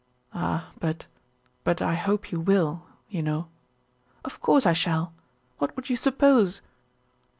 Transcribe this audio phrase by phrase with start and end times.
[0.33, 1.05] "Ah but
[1.63, 3.49] but I hope you will you know."
[4.25, 5.13] "Of course I shall!
[5.59, 6.61] What would you suppose?"